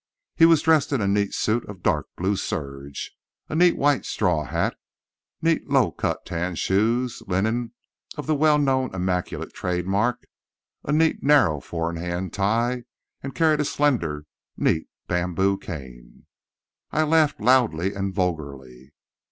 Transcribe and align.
He 0.35 0.47
was 0.47 0.63
dressed 0.63 0.91
in 0.91 0.99
a 0.99 1.07
neat 1.07 1.31
suit 1.31 1.63
of 1.69 1.83
dark 1.83 2.07
blue 2.17 2.35
serge, 2.35 3.15
a 3.49 3.53
neat 3.55 3.77
white 3.77 4.03
straw 4.03 4.45
hat, 4.45 4.75
neat 5.43 5.69
low 5.69 5.91
cut 5.91 6.25
tan 6.25 6.55
shoes, 6.55 7.21
linen 7.27 7.73
of 8.17 8.25
the 8.25 8.33
well 8.33 8.57
known 8.57 8.95
"immaculate" 8.95 9.53
trade 9.53 9.85
mark, 9.85 10.25
a 10.83 10.91
neat, 10.91 11.21
narrow 11.21 11.59
four 11.59 11.87
in 11.91 11.97
hand 11.97 12.33
tie, 12.33 12.85
and 13.21 13.35
carried 13.35 13.59
a 13.61 13.63
slender, 13.63 14.25
neat 14.57 14.87
bamboo 15.07 15.59
cane. 15.59 16.25
I 16.91 17.03
laughed 17.03 17.39
loudly 17.39 17.93
and 17.93 18.11
vulgarly. 18.11 18.93